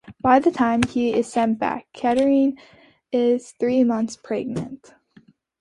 [0.19, 2.57] By the time he is sent back, Catherine
[3.11, 4.95] is three months pregnant.